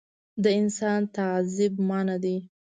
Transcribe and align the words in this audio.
د 0.43 0.45
انسان 0.59 1.01
تعذیب 1.15 1.73
منعه 1.89 2.17
دی. 2.23 2.37